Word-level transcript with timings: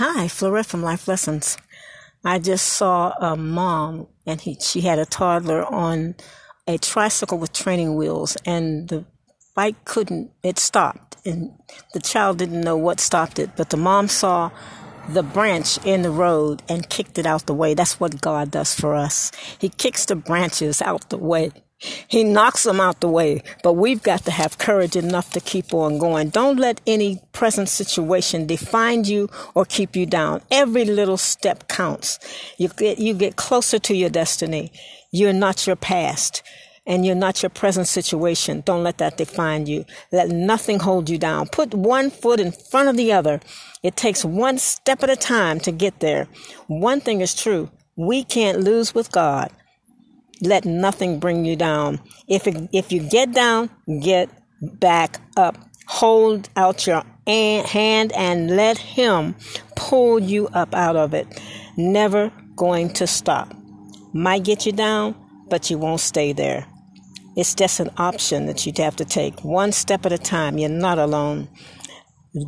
Hi, 0.00 0.28
Florette 0.28 0.66
from 0.66 0.84
Life 0.84 1.08
Lessons. 1.08 1.58
I 2.24 2.38
just 2.38 2.66
saw 2.66 3.14
a 3.20 3.36
mom 3.36 4.06
and 4.26 4.40
he, 4.40 4.56
she 4.60 4.82
had 4.82 5.00
a 5.00 5.04
toddler 5.04 5.66
on 5.66 6.14
a 6.68 6.78
tricycle 6.78 7.36
with 7.36 7.52
training 7.52 7.96
wheels 7.96 8.36
and 8.46 8.88
the 8.88 9.06
bike 9.56 9.84
couldn't, 9.84 10.30
it 10.44 10.60
stopped 10.60 11.16
and 11.26 11.50
the 11.94 11.98
child 11.98 12.38
didn't 12.38 12.60
know 12.60 12.76
what 12.76 13.00
stopped 13.00 13.40
it, 13.40 13.50
but 13.56 13.70
the 13.70 13.76
mom 13.76 14.06
saw 14.06 14.52
the 15.08 15.24
branch 15.24 15.84
in 15.84 16.02
the 16.02 16.12
road 16.12 16.62
and 16.68 16.88
kicked 16.88 17.18
it 17.18 17.26
out 17.26 17.46
the 17.46 17.54
way. 17.54 17.74
That's 17.74 17.98
what 17.98 18.20
God 18.20 18.52
does 18.52 18.76
for 18.76 18.94
us. 18.94 19.32
He 19.58 19.68
kicks 19.68 20.04
the 20.04 20.14
branches 20.14 20.80
out 20.80 21.10
the 21.10 21.18
way 21.18 21.50
he 21.80 22.24
knocks 22.24 22.64
them 22.64 22.80
out 22.80 23.00
the 23.00 23.08
way, 23.08 23.42
but 23.62 23.74
we've 23.74 24.02
got 24.02 24.24
to 24.24 24.32
have 24.32 24.58
courage 24.58 24.96
enough 24.96 25.32
to 25.32 25.40
keep 25.40 25.72
on 25.72 25.98
going. 25.98 26.30
Don't 26.30 26.58
let 26.58 26.80
any 26.86 27.20
present 27.32 27.68
situation 27.68 28.46
define 28.46 29.04
you 29.04 29.28
or 29.54 29.64
keep 29.64 29.94
you 29.94 30.04
down. 30.04 30.42
Every 30.50 30.84
little 30.84 31.16
step 31.16 31.68
counts. 31.68 32.18
You 32.58 32.68
get, 32.68 32.98
you 32.98 33.14
get 33.14 33.36
closer 33.36 33.78
to 33.78 33.94
your 33.94 34.10
destiny. 34.10 34.72
You're 35.12 35.32
not 35.32 35.66
your 35.66 35.76
past 35.76 36.42
and 36.84 37.06
you're 37.06 37.14
not 37.14 37.42
your 37.42 37.50
present 37.50 37.86
situation. 37.86 38.62
Don't 38.62 38.82
let 38.82 38.98
that 38.98 39.16
define 39.16 39.66
you. 39.66 39.84
Let 40.10 40.30
nothing 40.30 40.80
hold 40.80 41.08
you 41.08 41.18
down. 41.18 41.46
Put 41.46 41.74
one 41.74 42.10
foot 42.10 42.40
in 42.40 42.50
front 42.50 42.88
of 42.88 42.96
the 42.96 43.12
other. 43.12 43.40
It 43.84 43.94
takes 43.94 44.24
one 44.24 44.58
step 44.58 45.04
at 45.04 45.10
a 45.10 45.16
time 45.16 45.60
to 45.60 45.70
get 45.70 46.00
there. 46.00 46.26
One 46.66 47.00
thing 47.00 47.20
is 47.20 47.34
true. 47.34 47.70
We 47.94 48.24
can't 48.24 48.60
lose 48.60 48.94
with 48.94 49.12
God 49.12 49.52
let 50.42 50.64
nothing 50.64 51.18
bring 51.18 51.44
you 51.44 51.56
down. 51.56 52.00
If 52.28 52.46
it, 52.46 52.68
if 52.72 52.92
you 52.92 53.00
get 53.00 53.32
down, 53.32 53.70
get 54.00 54.30
back 54.60 55.20
up. 55.36 55.56
Hold 55.86 56.48
out 56.56 56.86
your 56.86 57.02
hand 57.26 58.12
and 58.12 58.56
let 58.56 58.78
him 58.78 59.34
pull 59.76 60.18
you 60.18 60.48
up 60.48 60.74
out 60.74 60.96
of 60.96 61.14
it. 61.14 61.26
Never 61.76 62.32
going 62.56 62.92
to 62.94 63.06
stop. 63.06 63.54
Might 64.12 64.44
get 64.44 64.66
you 64.66 64.72
down, 64.72 65.14
but 65.48 65.70
you 65.70 65.78
won't 65.78 66.00
stay 66.00 66.32
there. 66.32 66.66
It's 67.36 67.54
just 67.54 67.78
an 67.80 67.90
option 67.96 68.46
that 68.46 68.66
you'd 68.66 68.78
have 68.78 68.96
to 68.96 69.04
take 69.04 69.44
one 69.44 69.72
step 69.72 70.04
at 70.04 70.12
a 70.12 70.18
time. 70.18 70.58
You're 70.58 70.68
not 70.68 70.98
alone. 70.98 71.48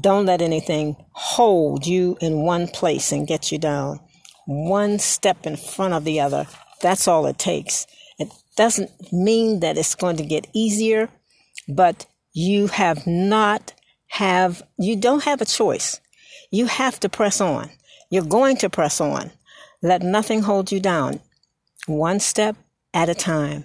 Don't 0.00 0.26
let 0.26 0.40
anything 0.42 0.96
hold 1.12 1.86
you 1.86 2.16
in 2.20 2.42
one 2.42 2.68
place 2.68 3.12
and 3.12 3.26
get 3.26 3.52
you 3.52 3.58
down. 3.58 4.00
One 4.46 4.98
step 4.98 5.46
in 5.46 5.56
front 5.56 5.94
of 5.94 6.04
the 6.04 6.20
other. 6.20 6.46
That's 6.80 7.08
all 7.08 7.26
it 7.26 7.38
takes. 7.38 7.86
It 8.18 8.28
doesn't 8.56 8.90
mean 9.12 9.60
that 9.60 9.78
it's 9.78 9.94
going 9.94 10.16
to 10.16 10.24
get 10.24 10.46
easier, 10.52 11.08
but 11.68 12.06
you 12.32 12.68
have 12.68 13.06
not 13.06 13.74
have, 14.08 14.62
you 14.78 14.96
don't 14.96 15.24
have 15.24 15.40
a 15.40 15.44
choice. 15.46 16.00
You 16.50 16.66
have 16.66 16.98
to 17.00 17.08
press 17.08 17.40
on. 17.40 17.70
You're 18.10 18.24
going 18.24 18.56
to 18.58 18.70
press 18.70 19.00
on. 19.00 19.30
Let 19.82 20.02
nothing 20.02 20.42
hold 20.42 20.72
you 20.72 20.80
down. 20.80 21.20
One 21.86 22.20
step 22.20 22.56
at 22.94 23.08
a 23.08 23.14
time. 23.14 23.64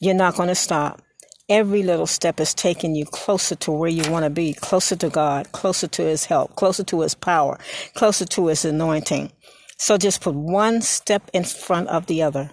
You're 0.00 0.14
not 0.14 0.36
going 0.36 0.48
to 0.48 0.54
stop. 0.54 1.02
Every 1.48 1.82
little 1.82 2.06
step 2.06 2.38
is 2.40 2.54
taking 2.54 2.94
you 2.94 3.04
closer 3.04 3.56
to 3.56 3.72
where 3.72 3.90
you 3.90 4.08
want 4.10 4.24
to 4.24 4.30
be, 4.30 4.54
closer 4.54 4.94
to 4.96 5.08
God, 5.08 5.50
closer 5.52 5.88
to 5.88 6.02
His 6.02 6.24
help, 6.26 6.54
closer 6.54 6.84
to 6.84 7.00
His 7.00 7.14
power, 7.14 7.58
closer 7.94 8.24
to 8.26 8.46
His 8.46 8.64
anointing. 8.64 9.32
So 9.80 9.96
just 9.96 10.20
put 10.20 10.34
one 10.34 10.82
step 10.82 11.30
in 11.32 11.42
front 11.42 11.88
of 11.88 12.04
the 12.04 12.22
other. 12.22 12.50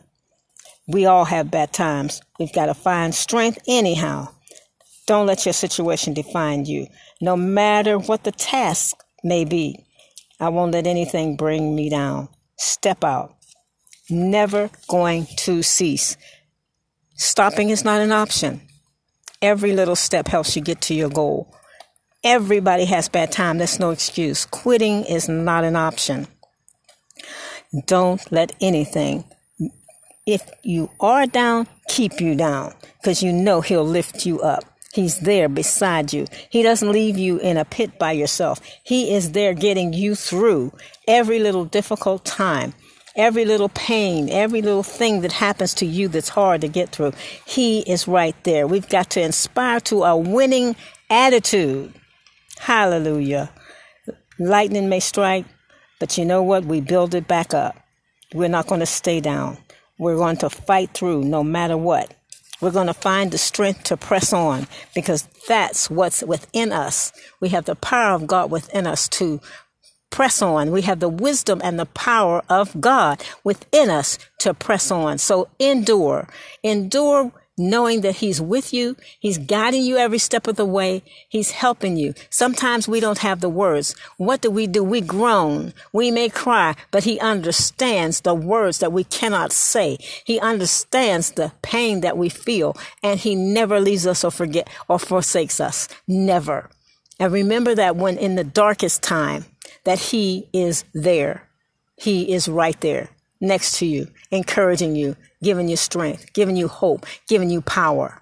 We 0.87 1.05
all 1.05 1.25
have 1.25 1.51
bad 1.51 1.73
times. 1.73 2.21
We've 2.39 2.53
got 2.53 2.67
to 2.67 2.73
find 2.73 3.13
strength 3.13 3.59
anyhow. 3.67 4.29
Don't 5.07 5.27
let 5.27 5.45
your 5.45 5.51
situation 5.51 6.13
define 6.13 6.63
you. 6.63 6.87
No 7.19 7.35
matter 7.35 7.99
what 7.99 8.23
the 8.23 8.31
task 8.31 9.03
may 9.25 9.43
be, 9.43 9.83
I 10.39 10.47
won't 10.47 10.71
let 10.71 10.87
anything 10.87 11.35
bring 11.35 11.75
me 11.75 11.89
down. 11.89 12.29
Step 12.57 13.03
out. 13.03 13.35
Never 14.09 14.69
going 14.87 15.27
to 15.39 15.61
cease. 15.63 16.15
Stopping 17.15 17.71
is 17.71 17.83
not 17.83 17.99
an 17.99 18.13
option. 18.13 18.61
Every 19.41 19.73
little 19.73 19.97
step 19.97 20.29
helps 20.29 20.55
you 20.55 20.61
get 20.61 20.79
to 20.83 20.93
your 20.93 21.09
goal. 21.09 21.53
Everybody 22.23 22.85
has 22.85 23.09
bad 23.09 23.33
time. 23.33 23.57
That's 23.57 23.79
no 23.81 23.89
excuse. 23.89 24.45
Quitting 24.45 25.03
is 25.03 25.27
not 25.27 25.65
an 25.65 25.75
option. 25.75 26.27
Don't 27.85 28.31
let 28.31 28.55
anything, 28.61 29.25
if 30.25 30.49
you 30.63 30.89
are 30.99 31.25
down, 31.25 31.67
keep 31.87 32.19
you 32.19 32.35
down 32.35 32.73
because 33.01 33.23
you 33.23 33.31
know 33.31 33.61
He'll 33.61 33.85
lift 33.85 34.25
you 34.25 34.41
up. 34.41 34.63
He's 34.93 35.19
there 35.19 35.47
beside 35.47 36.11
you. 36.11 36.25
He 36.49 36.63
doesn't 36.63 36.91
leave 36.91 37.17
you 37.17 37.37
in 37.37 37.57
a 37.57 37.65
pit 37.65 37.99
by 37.99 38.13
yourself. 38.13 38.59
He 38.83 39.13
is 39.13 39.31
there 39.31 39.53
getting 39.53 39.93
you 39.93 40.15
through 40.15 40.73
every 41.07 41.39
little 41.39 41.65
difficult 41.65 42.25
time, 42.25 42.73
every 43.15 43.45
little 43.45 43.69
pain, 43.69 44.29
every 44.29 44.61
little 44.61 44.83
thing 44.83 45.21
that 45.21 45.33
happens 45.33 45.73
to 45.75 45.85
you 45.85 46.07
that's 46.07 46.29
hard 46.29 46.61
to 46.61 46.67
get 46.67 46.89
through. 46.89 47.13
He 47.45 47.81
is 47.81 48.07
right 48.07 48.35
there. 48.43 48.65
We've 48.65 48.89
got 48.89 49.11
to 49.11 49.21
inspire 49.21 49.79
to 49.81 50.03
a 50.03 50.17
winning 50.17 50.75
attitude. 51.09 51.93
Hallelujah. 52.57 53.51
Lightning 54.39 54.89
may 54.89 54.99
strike, 54.99 55.45
but 55.99 56.17
you 56.17 56.25
know 56.25 56.43
what? 56.43 56.65
We 56.65 56.81
build 56.81 57.15
it 57.15 57.27
back 57.27 57.53
up. 57.53 57.77
We're 58.33 58.49
not 58.49 58.67
going 58.67 58.81
to 58.81 58.85
stay 58.85 59.19
down. 59.19 59.57
We're 59.97 60.15
going 60.15 60.37
to 60.37 60.49
fight 60.49 60.91
through 60.93 61.23
no 61.23 61.43
matter 61.43 61.77
what. 61.77 62.13
We're 62.61 62.71
going 62.71 62.87
to 62.87 62.93
find 62.93 63.31
the 63.31 63.37
strength 63.37 63.83
to 63.85 63.97
press 63.97 64.33
on 64.33 64.67
because 64.95 65.27
that's 65.47 65.89
what's 65.89 66.23
within 66.23 66.71
us. 66.71 67.11
We 67.39 67.49
have 67.49 67.65
the 67.65 67.75
power 67.75 68.13
of 68.13 68.27
God 68.27 68.49
within 68.51 68.87
us 68.87 69.07
to 69.09 69.39
press 70.09 70.41
on. 70.41 70.71
We 70.71 70.81
have 70.83 70.99
the 70.99 71.09
wisdom 71.09 71.61
and 71.63 71.79
the 71.79 71.85
power 71.85 72.43
of 72.49 72.79
God 72.81 73.23
within 73.43 73.89
us 73.89 74.17
to 74.39 74.53
press 74.53 74.89
on. 74.89 75.19
So 75.19 75.49
endure. 75.59 76.27
Endure 76.63 77.31
knowing 77.57 78.01
that 78.01 78.17
He's 78.17 78.39
with 78.39 78.73
you. 78.73 78.95
He's 79.19 79.37
guiding 79.37 79.83
you 79.83 79.97
every 79.97 80.19
step 80.19 80.47
of 80.47 80.55
the 80.55 80.65
way. 80.65 81.03
He's 81.27 81.51
helping 81.51 81.97
you. 81.97 82.13
Sometimes 82.29 82.87
we 82.87 82.99
don't 82.99 83.17
have 83.19 83.39
the 83.39 83.49
words. 83.49 83.95
What 84.17 84.41
do 84.41 84.51
we 84.51 84.67
do? 84.67 84.83
We 84.83 85.01
groan. 85.01 85.73
We 85.91 86.11
may 86.11 86.29
cry, 86.29 86.75
but 86.91 87.03
He 87.03 87.19
understands 87.19 88.21
the 88.21 88.35
words 88.35 88.79
that 88.79 88.93
we 88.93 89.03
cannot 89.03 89.51
say. 89.51 89.97
He 90.23 90.39
understands 90.39 91.31
the 91.31 91.51
pain 91.61 92.01
that 92.01 92.17
we 92.17 92.29
feel, 92.29 92.77
and 93.01 93.19
He 93.19 93.35
never 93.35 93.79
leaves 93.79 94.05
us 94.05 94.23
or 94.23 94.31
forget 94.31 94.69
or 94.87 94.99
forsakes 94.99 95.59
us. 95.59 95.87
Never. 96.07 96.69
And 97.19 97.33
remember 97.33 97.73
that 97.75 97.95
when 97.95 98.17
in 98.17 98.35
the 98.35 98.43
darkest 98.43 99.01
time, 99.01 99.45
that 99.83 99.99
He 99.99 100.47
is 100.53 100.83
there. 100.93 101.47
He 101.95 102.31
is 102.31 102.47
right 102.47 102.79
there 102.81 103.09
next 103.39 103.77
to 103.79 103.85
you, 103.85 104.07
encouraging 104.31 104.95
you, 104.95 105.15
giving 105.41 105.67
you 105.67 105.77
strength, 105.77 106.33
giving 106.33 106.55
you 106.55 106.67
hope, 106.67 107.05
giving 107.27 107.49
you 107.49 107.61
power. 107.61 108.21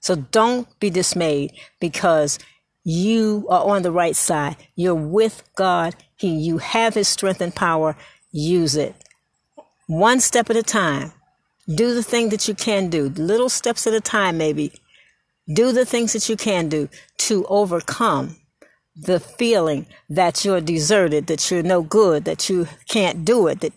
So 0.00 0.16
don't 0.16 0.68
be 0.80 0.90
dismayed 0.90 1.52
because 1.80 2.38
you 2.84 3.46
are 3.48 3.64
on 3.64 3.82
the 3.82 3.92
right 3.92 4.14
side. 4.14 4.56
You're 4.76 4.94
with 4.94 5.42
God. 5.56 5.96
He, 6.16 6.28
you 6.28 6.58
have 6.58 6.94
his 6.94 7.08
strength 7.08 7.40
and 7.40 7.54
power. 7.54 7.96
Use 8.30 8.76
it. 8.76 8.94
One 9.86 10.20
step 10.20 10.50
at 10.50 10.56
a 10.56 10.62
time. 10.62 11.12
Do 11.66 11.94
the 11.94 12.02
thing 12.02 12.28
that 12.28 12.46
you 12.46 12.54
can 12.54 12.90
do. 12.90 13.08
Little 13.08 13.48
steps 13.48 13.86
at 13.86 13.94
a 13.94 14.00
time, 14.00 14.36
maybe. 14.36 14.72
Do 15.52 15.72
the 15.72 15.86
things 15.86 16.12
that 16.12 16.28
you 16.28 16.36
can 16.36 16.68
do 16.68 16.88
to 17.18 17.46
overcome 17.46 18.36
the 18.96 19.18
feeling 19.18 19.86
that 20.08 20.44
you're 20.44 20.60
deserted, 20.60 21.26
that 21.26 21.50
you're 21.50 21.62
no 21.62 21.82
good, 21.82 22.24
that 22.26 22.48
you 22.48 22.68
can't 22.88 23.24
do 23.24 23.46
it, 23.48 23.60
that 23.60 23.72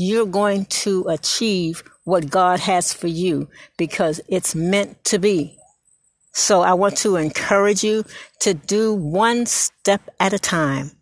you're 0.00 0.26
going 0.26 0.64
to 0.64 1.04
achieve 1.08 1.82
what 2.04 2.30
God 2.30 2.58
has 2.60 2.92
for 2.92 3.06
you 3.06 3.48
because 3.76 4.18
it's 4.28 4.54
meant 4.54 5.04
to 5.04 5.18
be. 5.18 5.58
So 6.32 6.62
I 6.62 6.72
want 6.72 6.96
to 6.98 7.16
encourage 7.16 7.84
you 7.84 8.04
to 8.40 8.54
do 8.54 8.94
one 8.94 9.44
step 9.44 10.08
at 10.18 10.32
a 10.32 10.38
time. 10.38 10.92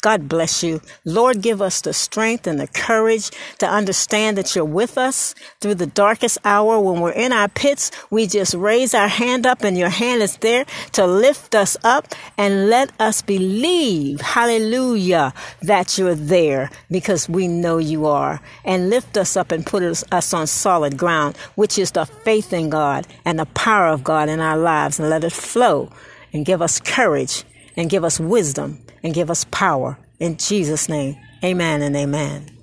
God 0.00 0.28
bless 0.28 0.62
you. 0.62 0.80
Lord, 1.04 1.42
give 1.42 1.60
us 1.60 1.80
the 1.80 1.92
strength 1.92 2.46
and 2.46 2.60
the 2.60 2.68
courage 2.68 3.30
to 3.58 3.66
understand 3.66 4.38
that 4.38 4.54
you're 4.54 4.64
with 4.64 4.96
us 4.96 5.34
through 5.60 5.74
the 5.74 5.86
darkest 5.86 6.38
hour 6.44 6.78
when 6.78 7.00
we're 7.00 7.10
in 7.10 7.32
our 7.32 7.48
pits. 7.48 7.90
We 8.10 8.26
just 8.26 8.54
raise 8.54 8.94
our 8.94 9.08
hand 9.08 9.46
up 9.46 9.64
and 9.64 9.76
your 9.76 9.88
hand 9.88 10.22
is 10.22 10.36
there 10.36 10.66
to 10.92 11.06
lift 11.06 11.54
us 11.54 11.76
up 11.82 12.14
and 12.36 12.70
let 12.70 12.92
us 13.00 13.22
believe, 13.22 14.20
hallelujah, 14.20 15.34
that 15.62 15.98
you're 15.98 16.14
there 16.14 16.70
because 16.90 17.28
we 17.28 17.48
know 17.48 17.78
you 17.78 18.06
are 18.06 18.40
and 18.64 18.90
lift 18.90 19.16
us 19.16 19.36
up 19.36 19.50
and 19.50 19.66
put 19.66 19.82
us, 19.82 20.04
on 20.32 20.46
solid 20.46 20.96
ground, 20.96 21.36
which 21.54 21.78
is 21.78 21.92
the 21.92 22.04
faith 22.04 22.52
in 22.52 22.70
God 22.70 23.06
and 23.24 23.38
the 23.38 23.46
power 23.46 23.88
of 23.88 24.04
God 24.04 24.28
in 24.28 24.40
our 24.40 24.58
lives 24.58 25.00
and 25.00 25.10
let 25.10 25.24
it 25.24 25.32
flow 25.32 25.90
and 26.32 26.46
give 26.46 26.62
us 26.62 26.80
courage 26.80 27.44
and 27.76 27.90
give 27.90 28.04
us 28.04 28.20
wisdom 28.20 28.78
and 29.02 29.14
give 29.14 29.30
us 29.30 29.44
power. 29.50 29.98
In 30.18 30.36
Jesus' 30.36 30.88
name, 30.88 31.16
amen 31.44 31.82
and 31.82 31.96
amen. 31.96 32.57